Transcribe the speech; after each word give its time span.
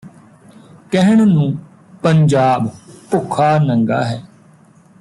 ਕਹਿਣ 0.91 1.25
ਨੂੰ 1.25 1.55
ਪੰਜਾਬ 2.03 2.67
ਭੁੱਖਾ 3.11 3.57
ਨੰਗਾ 3.59 4.03
ਹੈ 4.03 4.21